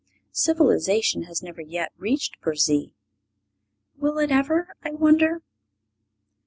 [0.33, 2.95] Civilization has never yet reached Burzee.
[3.99, 5.43] Will it ever, I wonder?